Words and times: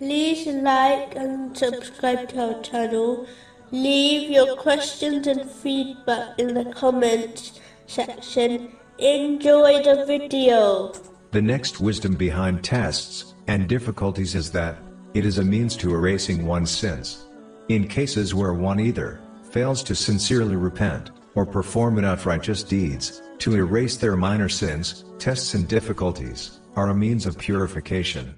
like 0.00 1.14
and 1.16 1.56
subscribe 1.56 2.28
to 2.30 2.54
our 2.54 2.62
channel. 2.62 3.26
Leave 3.70 4.30
your 4.30 4.56
questions 4.56 5.26
and 5.26 5.50
feedback 5.50 6.38
in 6.38 6.54
the 6.54 6.64
comments 6.72 7.60
section. 7.86 8.72
Enjoy 8.98 9.82
the 9.82 10.04
video. 10.06 10.92
The 11.30 11.42
next 11.42 11.80
wisdom 11.80 12.14
behind 12.14 12.64
tests 12.64 13.34
and 13.46 13.68
difficulties 13.68 14.34
is 14.34 14.50
that 14.52 14.78
it 15.14 15.24
is 15.24 15.38
a 15.38 15.44
means 15.44 15.76
to 15.76 15.94
erasing 15.94 16.46
one's 16.46 16.70
sins. 16.70 17.26
In 17.68 17.88
cases 17.88 18.34
where 18.34 18.52
one 18.52 18.80
either 18.80 19.20
fails 19.50 19.82
to 19.84 19.94
sincerely 19.94 20.56
repent 20.56 21.10
or 21.34 21.46
perform 21.46 21.98
enough 21.98 22.26
righteous 22.26 22.62
deeds 22.62 23.22
to 23.38 23.56
erase 23.56 23.96
their 23.96 24.16
minor 24.16 24.48
sins, 24.48 25.04
tests 25.18 25.54
and 25.54 25.66
difficulties 25.68 26.60
are 26.76 26.90
a 26.90 26.94
means 26.94 27.26
of 27.26 27.38
purification. 27.38 28.34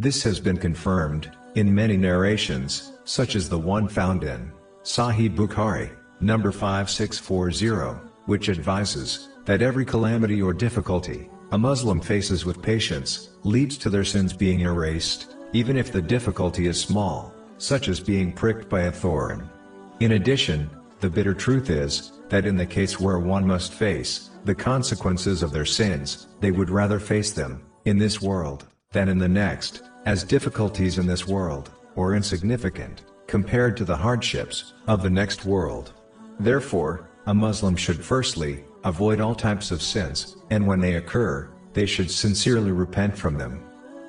This 0.00 0.22
has 0.22 0.38
been 0.38 0.58
confirmed 0.58 1.32
in 1.56 1.74
many 1.74 1.96
narrations, 1.96 2.92
such 3.04 3.34
as 3.34 3.48
the 3.48 3.58
one 3.58 3.88
found 3.88 4.22
in 4.22 4.52
Sahih 4.84 5.34
Bukhari, 5.34 5.90
number 6.20 6.52
5640, 6.52 7.98
which 8.26 8.48
advises 8.48 9.30
that 9.44 9.60
every 9.60 9.84
calamity 9.84 10.40
or 10.40 10.52
difficulty 10.52 11.28
a 11.50 11.58
Muslim 11.58 12.00
faces 12.00 12.44
with 12.44 12.62
patience 12.62 13.30
leads 13.42 13.76
to 13.78 13.90
their 13.90 14.04
sins 14.04 14.32
being 14.32 14.60
erased, 14.60 15.34
even 15.52 15.76
if 15.76 15.90
the 15.90 16.02
difficulty 16.02 16.68
is 16.68 16.80
small, 16.80 17.34
such 17.56 17.88
as 17.88 17.98
being 17.98 18.30
pricked 18.32 18.68
by 18.68 18.82
a 18.82 18.92
thorn. 18.92 19.50
In 19.98 20.12
addition, 20.12 20.70
the 21.00 21.10
bitter 21.10 21.34
truth 21.34 21.70
is 21.70 22.12
that 22.28 22.46
in 22.46 22.56
the 22.56 22.66
case 22.66 23.00
where 23.00 23.18
one 23.18 23.44
must 23.44 23.72
face 23.72 24.30
the 24.44 24.54
consequences 24.54 25.42
of 25.42 25.50
their 25.50 25.64
sins, 25.64 26.28
they 26.38 26.52
would 26.52 26.70
rather 26.70 27.00
face 27.00 27.32
them 27.32 27.64
in 27.84 27.98
this 27.98 28.22
world 28.22 28.64
than 28.92 29.08
in 29.08 29.18
the 29.18 29.28
next, 29.28 29.82
as 30.06 30.24
difficulties 30.24 30.98
in 30.98 31.06
this 31.06 31.26
world 31.26 31.70
are 31.96 32.14
insignificant 32.14 33.02
compared 33.26 33.76
to 33.76 33.84
the 33.84 33.96
hardships 33.96 34.72
of 34.86 35.02
the 35.02 35.10
next 35.10 35.44
world. 35.44 35.92
Therefore, 36.40 37.10
a 37.26 37.34
Muslim 37.34 37.76
should 37.76 38.02
firstly 38.02 38.64
avoid 38.84 39.20
all 39.20 39.34
types 39.34 39.70
of 39.70 39.82
sins, 39.82 40.36
and 40.50 40.66
when 40.66 40.80
they 40.80 40.94
occur, 40.94 41.50
they 41.74 41.84
should 41.84 42.10
sincerely 42.10 42.72
repent 42.72 43.16
from 43.16 43.36
them. 43.36 43.62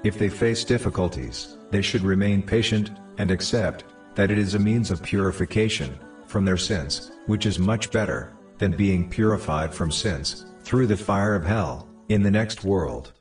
If 0.05 0.17
they 0.17 0.29
face 0.29 0.63
difficulties, 0.63 1.57
they 1.71 1.81
should 1.81 2.03
remain 2.03 2.41
patient 2.41 2.91
and 3.17 3.31
accept 3.31 3.83
that 4.15 4.31
it 4.31 4.37
is 4.37 4.55
a 4.55 4.59
means 4.59 4.91
of 4.91 5.03
purification 5.03 5.99
from 6.25 6.45
their 6.45 6.57
sins, 6.57 7.11
which 7.25 7.45
is 7.45 7.59
much 7.59 7.91
better 7.91 8.31
than 8.59 8.71
being 8.71 9.09
purified 9.09 9.73
from 9.73 9.91
sins 9.91 10.45
through 10.61 10.87
the 10.87 10.95
fire 10.95 11.35
of 11.35 11.43
hell 11.43 11.89
in 12.07 12.23
the 12.23 12.31
next 12.31 12.63
world. 12.63 13.11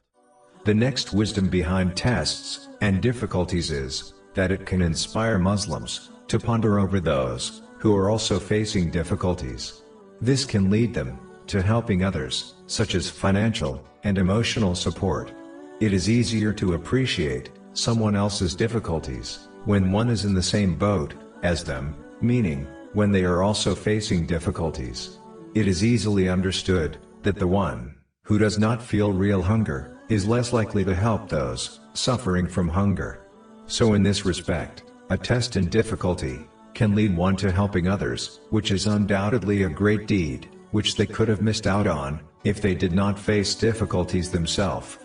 The 0.68 0.74
next 0.74 1.14
wisdom 1.14 1.48
behind 1.48 1.96
tests 1.96 2.68
and 2.82 3.00
difficulties 3.00 3.70
is 3.70 4.12
that 4.34 4.52
it 4.52 4.66
can 4.66 4.82
inspire 4.82 5.38
Muslims 5.38 6.10
to 6.26 6.38
ponder 6.38 6.78
over 6.78 7.00
those 7.00 7.62
who 7.78 7.96
are 7.96 8.10
also 8.10 8.38
facing 8.38 8.90
difficulties. 8.90 9.80
This 10.20 10.44
can 10.44 10.68
lead 10.68 10.92
them 10.92 11.18
to 11.46 11.62
helping 11.62 12.04
others, 12.04 12.56
such 12.66 12.94
as 12.94 13.08
financial 13.08 13.82
and 14.04 14.18
emotional 14.18 14.74
support. 14.74 15.32
It 15.80 15.94
is 15.94 16.10
easier 16.10 16.52
to 16.52 16.74
appreciate 16.74 17.48
someone 17.72 18.14
else's 18.14 18.54
difficulties 18.54 19.48
when 19.64 19.90
one 19.90 20.10
is 20.10 20.26
in 20.26 20.34
the 20.34 20.42
same 20.42 20.76
boat 20.76 21.14
as 21.42 21.64
them, 21.64 21.96
meaning, 22.20 22.66
when 22.92 23.10
they 23.10 23.24
are 23.24 23.42
also 23.42 23.74
facing 23.74 24.26
difficulties. 24.26 25.16
It 25.54 25.66
is 25.66 25.82
easily 25.82 26.28
understood 26.28 26.98
that 27.22 27.36
the 27.36 27.46
one 27.46 27.94
who 28.24 28.36
does 28.36 28.58
not 28.58 28.82
feel 28.82 29.14
real 29.14 29.40
hunger 29.40 29.97
is 30.08 30.26
less 30.26 30.52
likely 30.52 30.84
to 30.84 30.94
help 30.94 31.28
those 31.28 31.80
suffering 31.92 32.46
from 32.46 32.68
hunger. 32.68 33.20
So 33.66 33.94
in 33.94 34.02
this 34.02 34.24
respect, 34.24 34.84
a 35.10 35.18
test 35.18 35.56
in 35.56 35.68
difficulty 35.68 36.46
can 36.74 36.94
lead 36.94 37.16
one 37.16 37.36
to 37.36 37.50
helping 37.50 37.88
others, 37.88 38.40
which 38.50 38.70
is 38.70 38.86
undoubtedly 38.86 39.64
a 39.64 39.68
great 39.68 40.06
deed 40.06 40.48
which 40.70 40.96
they 40.96 41.06
could 41.06 41.28
have 41.28 41.42
missed 41.42 41.66
out 41.66 41.86
on, 41.86 42.20
if 42.44 42.60
they 42.60 42.74
did 42.74 42.92
not 42.92 43.18
face 43.18 43.54
difficulties 43.54 44.30
themselves. 44.30 44.98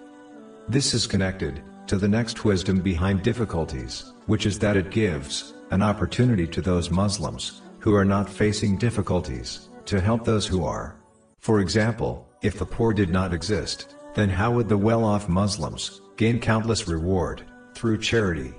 This 0.68 0.94
is 0.94 1.08
connected 1.08 1.62
to 1.88 1.98
the 1.98 2.08
next 2.08 2.46
wisdom 2.46 2.80
behind 2.80 3.24
difficulties, 3.24 4.14
which 4.28 4.46
is 4.46 4.60
that 4.60 4.78
it 4.78 4.92
gives 4.92 5.54
an 5.72 5.82
opportunity 5.82 6.48
to 6.48 6.62
those 6.62 6.92
Muslims 6.92 7.62
who 7.80 7.96
are 7.96 8.06
not 8.06 8.30
facing 8.30 8.78
difficulties 8.78 9.70
to 9.86 10.00
help 10.00 10.24
those 10.24 10.48
who 10.48 10.64
are. 10.64 10.96
For 11.40 11.60
example, 11.60 12.28
if 12.42 12.58
the 12.58 12.66
poor 12.66 12.94
did 12.94 13.10
not 13.10 13.34
exist, 13.34 13.96
then 14.16 14.30
how 14.30 14.52
would 14.52 14.70
the 14.70 14.78
well-off 14.78 15.28
Muslims 15.28 16.02
gain 16.18 16.40
countless 16.40 16.88
reward 16.88 17.44
through 17.74 17.98
charity? 17.98 18.54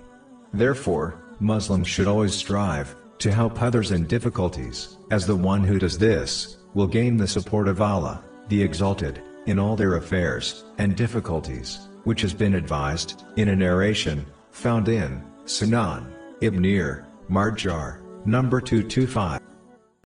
Therefore, 0.53 1.23
Muslims 1.41 1.89
should 1.89 2.07
always 2.07 2.35
strive 2.35 2.95
to 3.19 3.33
help 3.33 3.61
others 3.61 3.93
in 3.93 4.07
difficulties, 4.07 4.97
as 5.11 5.27
the 5.27 5.37
one 5.37 5.65
who 5.65 5.79
does 5.79 5.99
this 5.99 6.59
will 6.75 6.87
gain 6.87 7.17
the 7.17 7.27
support 7.27 7.69
of 7.69 7.81
Allah, 7.81 8.23
the 8.49 8.63
Exalted, 8.63 9.23
in 9.47 9.59
all 9.59 9.77
their 9.77 9.97
affairs 9.97 10.65
and 10.79 10.97
difficulties, 10.97 11.89
which 12.05 12.21
has 12.23 12.35
been 12.35 12.55
advised 12.55 13.25
in 13.37 13.49
a 13.49 13.57
narration 13.57 14.27
found 14.51 14.89
in 14.89 15.23
Sunan 15.45 16.11
Ibn 16.41 16.65
Ir, 16.65 17.07
Majah, 17.29 17.99
number 18.25 18.61
225. 18.61 19.41